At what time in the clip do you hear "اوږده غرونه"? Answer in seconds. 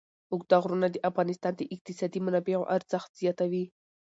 0.31-0.87